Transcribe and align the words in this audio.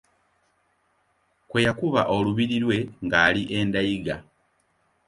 Kwe 1.49 1.59
yakuba 1.67 2.01
olubiri 2.15 2.57
lwe 2.63 2.77
ng’ali 3.05 3.43
e 3.57 3.59
ndayiga. 3.67 4.15